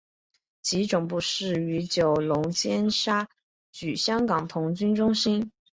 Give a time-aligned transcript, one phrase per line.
[0.63, 3.29] 其总部设于九龙尖沙
[3.71, 5.51] 咀香港童军中心。